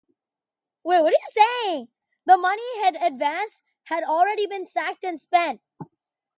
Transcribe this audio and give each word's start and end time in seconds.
The 0.83 1.87
money 2.37 2.97
advanced 3.03 3.61
had 3.83 4.03
already 4.03 4.47
been 4.47 4.65
sacked 4.65 5.03
and 5.03 5.21
spent. 5.21 5.61